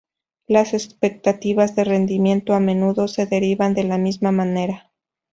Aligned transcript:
Las 0.47 0.73
expectativas 0.73 1.75
de 1.75 1.83
rendimiento 1.83 2.55
a 2.55 2.59
menudo 2.59 3.07
se 3.07 3.27
derivan 3.27 3.75
de 3.75 3.83
la 3.83 3.99
misma 3.99 4.31
manera. 4.31 4.89